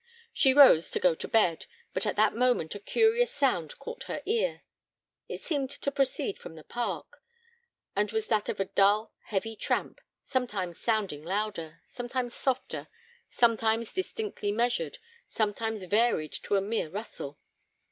She 0.33 0.51
rose 0.51 0.89
to 0.89 0.99
go 0.99 1.13
to 1.13 1.27
bed, 1.27 1.67
but 1.93 2.07
at 2.07 2.15
that 2.15 2.33
moment 2.33 2.73
a 2.73 2.79
curious 2.79 3.29
sound 3.31 3.77
caught 3.77 4.05
her 4.05 4.23
ear. 4.25 4.63
It 5.29 5.41
seemed 5.43 5.69
to 5.69 5.91
proceed 5.91 6.39
from 6.39 6.55
the 6.55 6.63
park, 6.63 7.21
and 7.95 8.11
was 8.11 8.25
that 8.25 8.49
of 8.49 8.59
a 8.59 8.65
dull, 8.65 9.13
heavy 9.25 9.55
tramp, 9.55 10.01
sometimes 10.23 10.79
sounding 10.79 11.21
louder, 11.23 11.83
sometimes 11.85 12.33
softer, 12.33 12.87
sometimes 13.29 13.93
distinctly 13.93 14.51
measured, 14.51 14.97
sometimes 15.27 15.83
varied 15.83 16.33
into 16.33 16.55
a 16.55 16.61
mere 16.61 16.89
rustle. 16.89 17.37